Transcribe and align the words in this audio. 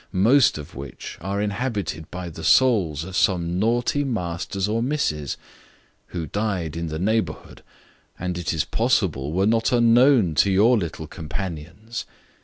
most 0.11 0.57
of 0.57 0.73
which 0.73 1.19
are 1.21 1.39
inhabited 1.39 2.09
by 2.09 2.27
the 2.27 2.43
souls 2.43 3.03
of 3.03 3.15
some 3.15 3.59
naughty 3.59 4.03
masters 4.03 4.67
or 4.67 4.81
misses, 4.81 5.37
who 6.07 6.25
died 6.25 6.75
in 6.75 6.87
the 6.87 6.97
neighbourhood, 6.97 7.61
and 8.17 8.35
it 8.35 8.51
is 8.51 8.65
possible 8.65 9.31
were 9.31 9.45
not 9.45 9.71
unknown 9.71 10.33
to 10.33 10.49
your 10.49 10.75
little 10.75 11.05
companions. 11.05 12.07